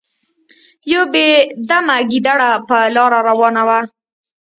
[0.91, 1.27] یو بې
[1.69, 3.79] دمه ګیدړه په لاره روانه وه.